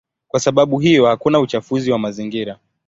[0.27, 2.59] Kwa sababu hiyo hakuna uchafuzi wa mazingira.